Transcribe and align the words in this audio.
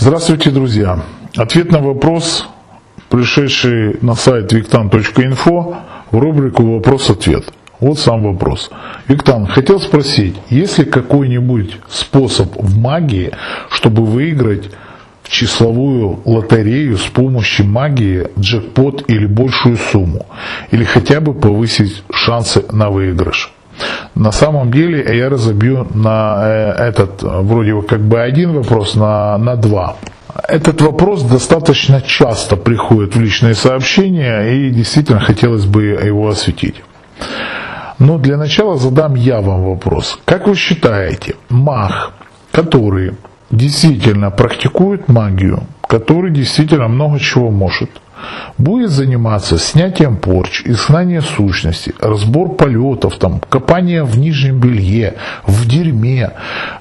Здравствуйте, 0.00 0.50
друзья. 0.50 0.98
Ответ 1.36 1.70
на 1.70 1.78
вопрос, 1.78 2.48
пришедший 3.10 3.98
на 4.00 4.14
сайт 4.14 4.50
виктан.инфо 4.50 5.76
в 6.10 6.18
рубрику 6.18 6.62
«Вопрос-ответ». 6.76 7.44
Вот 7.80 7.98
сам 7.98 8.22
вопрос. 8.22 8.70
Виктан, 9.08 9.46
хотел 9.46 9.78
спросить, 9.78 10.36
есть 10.48 10.78
ли 10.78 10.86
какой-нибудь 10.86 11.76
способ 11.90 12.56
в 12.56 12.78
магии, 12.78 13.32
чтобы 13.68 14.06
выиграть 14.06 14.70
в 15.22 15.28
числовую 15.28 16.20
лотерею 16.24 16.96
с 16.96 17.04
помощью 17.04 17.66
магии 17.66 18.28
джекпот 18.38 19.04
или 19.06 19.26
большую 19.26 19.76
сумму, 19.76 20.24
или 20.70 20.84
хотя 20.84 21.20
бы 21.20 21.34
повысить 21.34 22.04
шансы 22.10 22.64
на 22.72 22.88
выигрыш? 22.88 23.52
На 24.20 24.32
самом 24.32 24.70
деле 24.70 25.16
я 25.16 25.30
разобью 25.30 25.88
на 25.94 26.42
э, 26.42 26.72
этот 26.88 27.22
вроде 27.22 27.80
как 27.80 28.00
бы 28.00 28.20
один 28.20 28.52
вопрос 28.52 28.94
на, 28.94 29.38
на 29.38 29.56
два. 29.56 29.96
Этот 30.46 30.82
вопрос 30.82 31.22
достаточно 31.22 32.02
часто 32.02 32.56
приходит 32.56 33.16
в 33.16 33.20
личные 33.20 33.54
сообщения 33.54 34.42
и 34.42 34.70
действительно 34.70 35.20
хотелось 35.20 35.64
бы 35.64 35.84
его 35.84 36.28
осветить. 36.28 36.82
Но 37.98 38.18
для 38.18 38.36
начала 38.36 38.76
задам 38.76 39.14
я 39.14 39.40
вам 39.40 39.64
вопрос. 39.64 40.18
Как 40.26 40.46
вы 40.46 40.54
считаете, 40.54 41.36
маг, 41.48 42.12
который 42.52 43.12
действительно 43.50 44.30
практикует 44.30 45.08
магию, 45.08 45.62
который 45.88 46.30
действительно 46.30 46.88
много 46.88 47.18
чего 47.18 47.50
может, 47.50 47.88
будет 48.58 48.90
заниматься 48.90 49.58
снятием 49.58 50.16
порч, 50.16 50.62
изгнанием 50.64 51.22
сущности, 51.22 51.94
разбор 52.00 52.54
полетов, 52.54 53.18
там, 53.18 53.40
копание 53.48 54.04
в 54.04 54.18
нижнем 54.18 54.60
белье, 54.60 55.14
в 55.46 55.66
дерьме, 55.66 56.32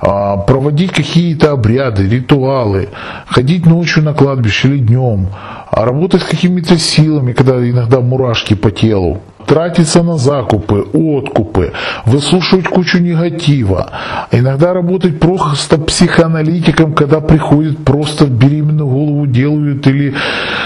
а, 0.01 0.37
проводить 0.37 0.91
какие-то 0.91 1.51
обряды, 1.51 2.07
ритуалы, 2.07 2.89
ходить 3.27 3.65
ночью 3.65 4.03
на 4.03 4.13
кладбище 4.13 4.69
или 4.69 4.79
днем, 4.79 5.27
а 5.71 5.85
работать 5.85 6.21
с 6.21 6.25
какими-то 6.25 6.77
силами, 6.77 7.33
когда 7.33 7.57
иногда 7.57 8.01
мурашки 8.01 8.55
по 8.55 8.71
телу, 8.71 9.21
тратиться 9.49 10.03
на 10.03 10.17
закупы, 10.19 10.85
откупы, 10.93 11.73
выслушивать 12.05 12.67
кучу 12.67 12.99
негатива, 12.99 13.91
иногда 14.31 14.73
работать 14.73 15.19
просто 15.19 15.79
психоаналитиком, 15.79 16.93
когда 16.93 17.19
приходит 17.19 17.83
просто 17.83 18.27
беременную 18.27 18.87
голову 18.87 19.25
делают 19.25 19.87
или 19.87 20.13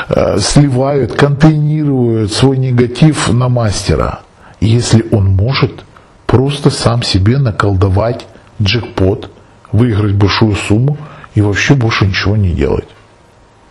э, 0.09 0.37
сливают, 0.39 1.13
контейнируют 1.13 2.33
свой 2.33 2.57
негатив 2.57 3.31
на 3.31 3.47
мастера. 3.47 4.19
Если 4.59 5.05
он 5.11 5.27
может 5.29 5.85
просто 6.27 6.69
сам 6.69 7.03
себе 7.03 7.37
наколдовать 7.37 8.25
джекпот, 8.61 9.31
выиграть 9.71 10.15
большую 10.15 10.55
сумму 10.55 10.97
и 11.35 11.41
вообще 11.41 11.73
больше 11.75 12.05
ничего 12.05 12.35
не 12.35 12.51
делать. 12.51 12.87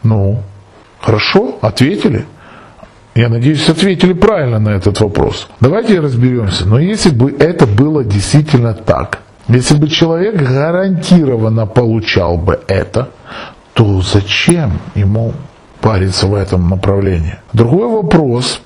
Ну, 0.02 0.42
хорошо, 1.00 1.58
ответили? 1.60 2.24
Я 3.14 3.28
надеюсь, 3.28 3.68
ответили 3.68 4.14
правильно 4.14 4.58
на 4.58 4.70
этот 4.70 4.98
вопрос. 5.00 5.48
Давайте 5.60 6.00
разберемся. 6.00 6.66
Но 6.66 6.78
если 6.78 7.10
бы 7.10 7.30
это 7.38 7.66
было 7.66 8.04
действительно 8.04 8.72
так, 8.72 9.20
если 9.48 9.76
бы 9.76 9.88
человек 9.88 10.36
гарантированно 10.36 11.66
получал 11.66 12.38
бы 12.38 12.60
это, 12.68 13.10
то 13.74 14.00
зачем 14.00 14.78
ему 14.94 15.34
париться 15.80 16.26
в 16.26 16.34
этом 16.34 16.70
направлении? 16.70 17.38
Другой 17.52 17.88
вопрос, 17.88 18.62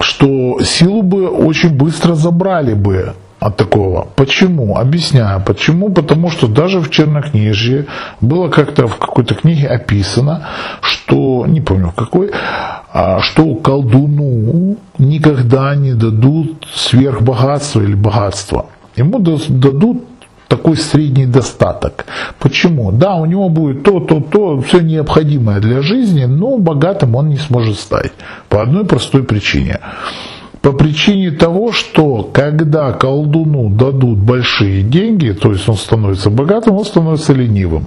что 0.00 0.60
силу 0.62 1.02
бы 1.02 1.28
очень 1.28 1.76
быстро 1.76 2.14
забрали 2.14 2.72
бы 2.72 3.14
от 3.40 3.56
такого. 3.56 4.06
Почему? 4.16 4.76
Объясняю. 4.76 5.42
Почему? 5.44 5.88
Потому 5.88 6.30
что 6.30 6.46
даже 6.46 6.80
в 6.80 6.90
Чернокнижье 6.90 7.86
было 8.20 8.48
как-то 8.48 8.86
в 8.86 8.96
какой-то 8.96 9.34
книге 9.34 9.66
описано, 9.66 10.46
что, 10.82 11.46
не 11.46 11.60
помню 11.60 11.88
в 11.88 11.94
какой, 11.94 12.30
а, 12.92 13.20
что 13.20 13.54
колдуну 13.54 14.76
никогда 14.98 15.74
не 15.74 15.94
дадут 15.94 16.66
сверхбогатство 16.74 17.80
или 17.80 17.94
богатство. 17.94 18.66
Ему 18.96 19.18
дадут 19.18 20.04
такой 20.48 20.76
средний 20.76 21.26
достаток. 21.26 22.04
Почему? 22.38 22.92
Да, 22.92 23.14
у 23.14 23.24
него 23.24 23.48
будет 23.48 23.84
то, 23.84 24.00
то, 24.00 24.20
то, 24.20 24.60
все 24.60 24.80
необходимое 24.80 25.60
для 25.60 25.80
жизни, 25.80 26.24
но 26.24 26.58
богатым 26.58 27.14
он 27.14 27.28
не 27.28 27.38
сможет 27.38 27.78
стать. 27.78 28.12
По 28.48 28.62
одной 28.62 28.84
простой 28.84 29.22
причине. 29.22 29.78
По 30.62 30.72
причине 30.72 31.30
того, 31.30 31.72
что 31.72 32.28
когда 32.34 32.92
колдуну 32.92 33.70
дадут 33.70 34.18
большие 34.18 34.82
деньги, 34.82 35.30
то 35.30 35.52
есть 35.52 35.66
он 35.68 35.76
становится 35.76 36.28
богатым, 36.28 36.76
он 36.76 36.84
становится 36.84 37.32
ленивым. 37.32 37.86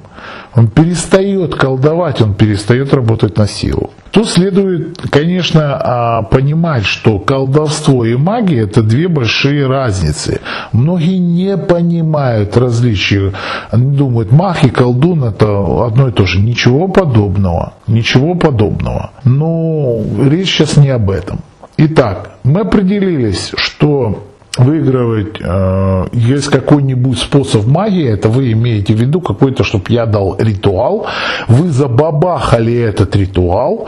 Он 0.55 0.67
перестает 0.67 1.53
колдовать, 1.53 2.19
он 2.21 2.33
перестает 2.33 2.91
работать 2.93 3.37
на 3.37 3.47
силу. 3.47 3.91
Тут 4.09 4.27
следует, 4.27 4.99
конечно, 5.11 5.75
а, 5.75 6.21
понимать, 6.23 6.85
что 6.85 7.19
колдовство 7.19 8.05
и 8.05 8.15
магия– 8.15 8.61
это 8.63 8.81
две 8.81 9.07
большие 9.07 9.67
разницы. 9.67 10.41
Многие 10.71 11.17
не 11.17 11.57
понимают 11.57 12.57
различия. 12.57 13.33
Они 13.69 13.95
думают, 13.95 14.31
маг 14.31 14.63
и 14.63 14.69
колдун– 14.69 15.23
это 15.25 15.85
одно 15.85 16.07
и 16.09 16.11
то 16.11 16.25
же. 16.25 16.39
Ничего 16.39 16.87
подобного. 16.87 17.73
Ничего 17.85 18.33
подобного. 18.33 19.11
Но 19.23 19.99
речь 20.27 20.49
сейчас 20.49 20.77
не 20.77 20.89
об 20.89 21.11
этом. 21.11 21.39
Итак, 21.85 22.37
мы 22.45 22.61
определились, 22.61 23.51
что 23.57 24.23
выигрывать 24.57 25.41
э, 25.41 26.05
есть 26.13 26.47
какой-нибудь 26.47 27.17
способ 27.17 27.65
магии, 27.65 28.07
это 28.07 28.29
вы 28.29 28.53
имеете 28.53 28.93
в 28.93 29.01
виду 29.01 29.19
какой-то, 29.19 29.65
чтобы 29.65 29.85
я 29.89 30.05
дал 30.05 30.37
ритуал, 30.39 31.07
вы 31.49 31.69
забабахали 31.71 32.73
этот 32.73 33.17
ритуал, 33.17 33.87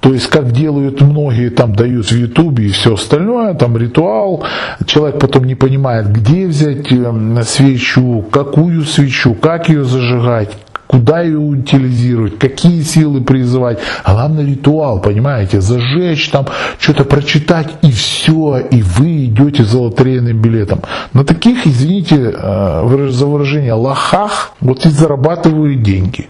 то 0.00 0.12
есть 0.12 0.26
как 0.26 0.50
делают 0.50 1.00
многие, 1.02 1.50
там 1.50 1.74
дают 1.76 2.06
в 2.06 2.16
ютубе 2.16 2.66
и 2.66 2.70
все 2.70 2.94
остальное, 2.94 3.54
там 3.54 3.76
ритуал, 3.76 4.42
человек 4.84 5.20
потом 5.20 5.44
не 5.44 5.54
понимает, 5.54 6.10
где 6.10 6.48
взять 6.48 6.90
э, 6.90 7.42
свечу, 7.44 8.24
какую 8.32 8.84
свечу, 8.84 9.34
как 9.34 9.68
ее 9.68 9.84
зажигать, 9.84 10.50
куда 10.86 11.20
ее 11.20 11.38
утилизировать, 11.38 12.38
какие 12.38 12.82
силы 12.82 13.20
призывать. 13.20 13.78
А 14.04 14.14
главное 14.14 14.44
ритуал, 14.44 15.00
понимаете, 15.00 15.60
зажечь 15.60 16.28
там, 16.30 16.46
что-то 16.78 17.04
прочитать 17.04 17.68
и 17.82 17.90
все, 17.90 18.58
и 18.58 18.82
вы 18.82 19.26
идете 19.26 19.64
за 19.64 19.78
лотерейным 19.78 20.40
билетом. 20.40 20.80
На 21.12 21.24
таких, 21.24 21.66
извините 21.66 22.34
э, 22.34 23.08
за 23.10 23.26
выражение, 23.26 23.72
лохах 23.72 24.52
вот 24.60 24.86
и 24.86 24.90
зарабатывают 24.90 25.82
деньги. 25.82 26.28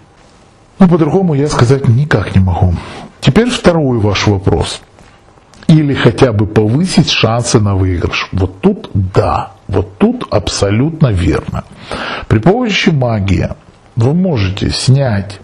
Ну, 0.79 0.87
по-другому 0.87 1.33
я 1.33 1.47
сказать 1.47 1.87
никак 1.87 2.35
не 2.35 2.41
могу. 2.41 2.73
Теперь 3.19 3.49
второй 3.49 3.99
ваш 3.99 4.27
вопрос. 4.27 4.81
Или 5.67 5.93
хотя 5.93 6.31
бы 6.31 6.45
повысить 6.45 7.09
шансы 7.09 7.59
на 7.59 7.75
выигрыш. 7.75 8.29
Вот 8.31 8.61
тут 8.61 8.89
да, 8.93 9.51
вот 9.67 9.97
тут 9.97 10.25
абсолютно 10.31 11.07
верно. 11.07 11.65
При 12.27 12.39
помощи 12.39 12.89
магии 12.89 13.49
вы 13.97 14.13
можете 14.13 14.69
снять 14.69 15.39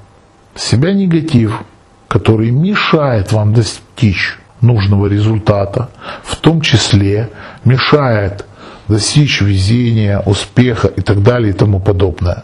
с 0.56 0.64
себя 0.64 0.94
негатив, 0.94 1.64
который 2.08 2.52
мешает 2.52 3.34
вам 3.34 3.54
достичь 3.54 4.38
нужного 4.62 5.08
результата, 5.08 5.90
в 6.24 6.36
том 6.38 6.62
числе 6.62 7.30
мешает 7.66 8.46
достичь 8.88 9.42
везения, 9.42 10.20
успеха 10.20 10.88
и 10.88 11.02
так 11.02 11.24
далее 11.24 11.50
и 11.50 11.54
тому 11.54 11.80
подобное. 11.80 12.44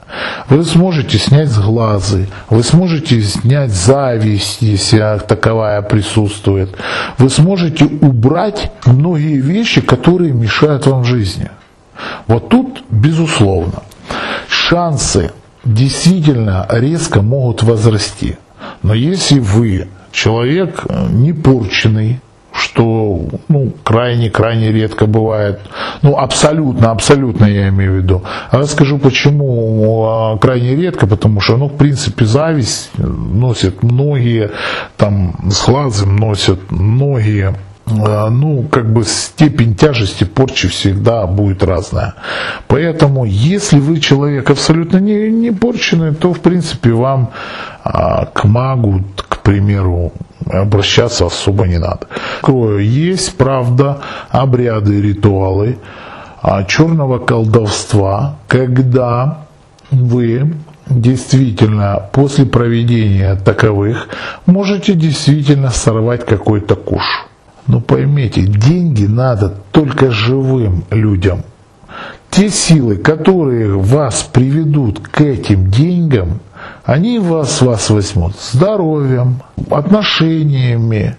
Вы 0.50 0.64
сможете 0.64 1.20
снять 1.20 1.50
сглазы, 1.50 2.28
вы 2.50 2.64
сможете 2.64 3.22
снять 3.22 3.72
зависть, 3.72 4.62
если 4.62 5.20
таковая 5.28 5.82
присутствует. 5.84 6.76
Вы 7.20 7.30
сможете 7.30 7.86
убрать 7.86 8.72
многие 8.86 9.40
вещи, 9.40 9.82
которые 9.82 10.32
мешают 10.32 10.88
вам 10.88 11.04
в 11.04 11.06
жизни. 11.06 11.50
Вот 12.26 12.50
тут, 12.50 12.84
безусловно, 12.90 13.84
шансы 14.48 15.32
действительно 15.66 16.66
резко 16.70 17.22
могут 17.22 17.64
возрасти. 17.64 18.38
Но 18.84 18.94
если 18.94 19.40
вы 19.40 19.88
человек 20.12 20.86
э, 20.88 21.08
не 21.10 21.34
порченный, 21.34 22.20
что 22.52 23.26
ну, 23.48 23.72
крайне-крайне 23.84 24.72
редко 24.72 25.06
бывает, 25.06 25.60
ну 26.02 26.18
абсолютно, 26.18 26.92
абсолютно 26.92 27.46
я 27.46 27.70
имею 27.70 27.94
в 27.94 27.96
виду. 27.98 28.24
А 28.52 28.58
я 28.58 28.64
скажу 28.66 28.98
почему 28.98 30.38
крайне 30.42 30.76
редко, 30.76 31.08
потому 31.08 31.42
что, 31.42 31.58
ну, 31.58 31.68
в 31.68 31.78
принципе, 31.78 32.26
зависть 32.26 32.92
носят 32.98 33.84
многие, 33.84 34.52
там, 34.98 35.36
схлазы 35.52 36.06
носят 36.06 36.72
многие, 36.72 37.56
ну, 37.90 38.64
как 38.72 38.92
бы 38.92 39.04
степень 39.04 39.76
тяжести 39.76 40.24
порчи 40.24 40.68
всегда 40.68 41.26
будет 41.28 41.64
разная. 41.64 42.16
Поэтому, 42.68 43.26
если 43.26 43.80
вы 43.80 44.00
человек 44.00 44.50
абсолютно 44.50 44.98
не, 44.98 45.30
не 45.32 45.52
порченный, 45.52 46.14
то, 46.14 46.34
в 46.34 46.40
принципе, 46.40 46.92
вам 46.92 47.32
а, 47.84 48.26
к 48.26 48.44
магу, 48.46 49.04
к 49.16 49.40
примеру, 49.42 50.12
обращаться 50.46 51.26
особо 51.26 51.68
не 51.68 51.78
надо. 51.78 52.08
Есть, 52.80 53.38
правда, 53.38 54.02
обряды, 54.30 55.02
ритуалы 55.02 55.78
а, 56.42 56.64
черного 56.64 57.20
колдовства, 57.20 58.38
когда 58.48 59.46
вы 59.92 60.54
действительно 60.90 62.10
после 62.12 62.46
проведения 62.46 63.36
таковых 63.36 64.08
можете 64.46 64.94
действительно 64.94 65.70
сорвать 65.70 66.26
какой-то 66.26 66.76
куш. 66.76 67.29
Но 67.68 67.82
поймите, 67.82 68.42
деньги 68.42 69.06
надо 69.06 69.54
только 69.72 70.12
живым 70.12 70.84
людям. 70.90 71.44
Те 72.30 72.50
силы, 72.50 72.98
которые 72.98 73.78
вас 73.78 74.24
приведут 74.24 75.00
к 75.00 75.22
этим 75.22 75.70
деньгам, 75.70 76.40
они 76.84 77.20
вас, 77.20 77.62
вас 77.62 77.90
возьмут 77.90 78.34
здоровьем, 78.40 79.42
отношениями, 79.70 81.16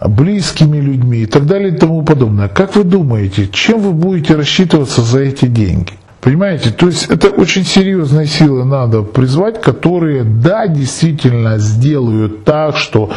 близкими 0.00 0.78
людьми 0.78 1.18
и 1.20 1.26
так 1.26 1.46
далее 1.46 1.74
и 1.74 1.76
тому 1.76 2.02
подобное. 2.02 2.48
Как 2.48 2.76
вы 2.76 2.84
думаете, 2.84 3.48
чем 3.48 3.80
вы 3.80 3.92
будете 3.92 4.34
рассчитываться 4.34 5.02
за 5.02 5.20
эти 5.20 5.46
деньги? 5.46 5.92
Понимаете, 6.26 6.70
то 6.72 6.86
есть 6.88 7.04
это 7.08 7.28
очень 7.28 7.64
серьезные 7.64 8.26
силы 8.26 8.64
надо 8.64 9.02
призвать, 9.02 9.60
которые, 9.60 10.24
да, 10.24 10.66
действительно 10.66 11.58
сделают 11.58 12.42
так, 12.42 12.76
что 12.78 13.10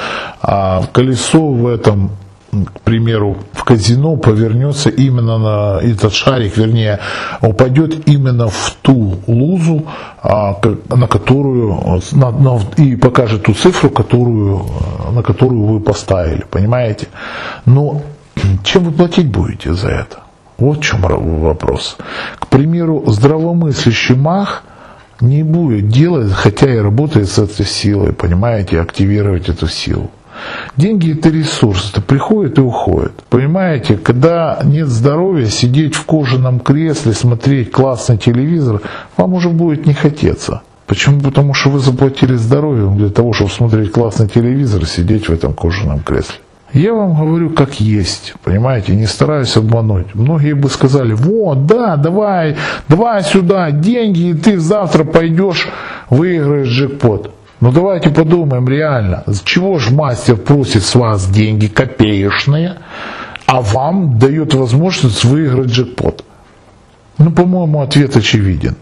а, 0.43 0.83
колесо 0.93 1.49
в 1.49 1.65
этом 1.65 2.11
к 2.51 2.81
примеру, 2.81 3.37
в 3.53 3.63
казино 3.63 4.15
повернется 4.15 4.91
именно 4.91 5.39
на 5.39 5.79
этот 5.79 6.13
шарик, 6.13 6.55
вернее, 6.55 6.99
упадет 7.41 8.07
именно 8.07 8.47
в 8.47 8.77
ту 8.83 9.17
лузу, 9.25 9.87
а, 10.21 10.59
на 10.89 11.07
которую 11.07 12.01
на, 12.11 12.29
на, 12.29 12.59
и 12.77 12.95
покажет 12.95 13.43
ту 13.43 13.55
цифру, 13.55 13.89
которую, 13.89 14.67
на 15.11 15.23
которую 15.23 15.63
вы 15.63 15.79
поставили, 15.79 16.45
понимаете? 16.47 17.07
Но 17.65 18.03
чем 18.63 18.83
вы 18.83 18.91
платить 18.91 19.31
будете 19.31 19.73
за 19.73 19.87
это? 19.89 20.28
Вот 20.59 20.79
в 20.79 20.81
чем 20.81 21.01
вопрос. 21.01 21.97
К 22.39 22.47
примеру, 22.47 23.03
здравомыслящий 23.07 24.15
маг 24.15 24.63
не 25.21 25.43
будет 25.43 25.89
делать, 25.89 26.31
хотя 26.31 26.73
и 26.73 26.77
работает 26.77 27.29
с 27.29 27.39
этой 27.39 27.65
силой, 27.65 28.13
понимаете, 28.13 28.79
активировать 28.79 29.49
эту 29.49 29.67
силу. 29.67 30.11
Деньги 30.77 31.13
это 31.13 31.29
ресурс, 31.29 31.91
это 31.91 32.01
приходит 32.01 32.57
и 32.57 32.61
уходит. 32.61 33.11
Понимаете, 33.29 33.97
когда 33.97 34.59
нет 34.63 34.87
здоровья, 34.87 35.47
сидеть 35.47 35.95
в 35.95 36.05
кожаном 36.05 36.59
кресле, 36.59 37.13
смотреть 37.13 37.71
классный 37.71 38.17
телевизор, 38.17 38.81
вам 39.17 39.33
уже 39.33 39.49
будет 39.49 39.85
не 39.85 39.93
хотеться. 39.93 40.61
Почему? 40.87 41.19
Потому 41.19 41.53
что 41.53 41.69
вы 41.69 41.79
заплатили 41.79 42.35
здоровьем 42.35 42.97
для 42.97 43.09
того, 43.09 43.33
чтобы 43.33 43.51
смотреть 43.51 43.91
классный 43.91 44.27
телевизор 44.27 44.85
сидеть 44.85 45.27
в 45.27 45.33
этом 45.33 45.53
кожаном 45.53 45.99
кресле. 45.99 46.35
Я 46.73 46.93
вам 46.93 47.15
говорю 47.15 47.49
как 47.49 47.79
есть, 47.79 48.33
понимаете, 48.43 48.95
не 48.95 49.07
стараюсь 49.07 49.57
обмануть. 49.57 50.13
Многие 50.13 50.53
бы 50.53 50.69
сказали, 50.69 51.13
вот, 51.13 51.65
да, 51.65 51.95
давай, 51.95 52.57
давай 52.87 53.23
сюда 53.23 53.71
деньги, 53.71 54.29
и 54.29 54.33
ты 54.35 54.59
завтра 54.59 55.03
пойдешь, 55.03 55.67
выиграешь 56.09 56.67
джекпот. 56.67 57.33
Ну 57.59 57.71
давайте 57.71 58.11
подумаем 58.11 58.69
реально, 58.69 59.23
чего 59.43 59.79
же 59.79 59.91
мастер 59.91 60.37
просит 60.37 60.83
с 60.83 60.93
вас 60.93 61.27
деньги 61.27 61.67
копеечные, 61.67 62.75
а 63.47 63.61
вам 63.61 64.19
дает 64.19 64.53
возможность 64.53 65.25
выиграть 65.25 65.71
джекпот? 65.71 66.23
Ну, 67.17 67.31
по-моему, 67.31 67.81
ответ 67.81 68.15
очевиден. 68.15 68.75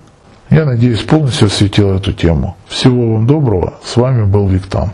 Я 0.50 0.66
надеюсь, 0.66 1.02
полностью 1.02 1.48
осветил 1.48 1.96
эту 1.96 2.14
тему. 2.14 2.56
Всего 2.68 3.14
вам 3.14 3.28
доброго. 3.28 3.76
С 3.84 3.96
вами 3.98 4.26
был 4.26 4.48
Виктан. 4.48 4.92